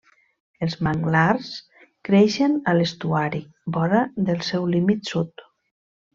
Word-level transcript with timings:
Els 0.67 0.77
manglars 0.85 1.49
creixen 2.09 2.57
a 2.71 2.73
l'estuari, 2.79 3.43
vora 3.77 4.01
del 4.31 4.43
seu 4.49 4.67
límit 4.77 5.13
sud. 5.13 5.47